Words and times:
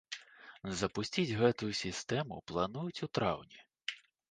Запусціць 0.79 1.35
гэтую 1.41 1.69
сістэму 1.83 2.41
плануюць 2.55 3.03
у 3.09 3.13
траўні. 3.21 3.59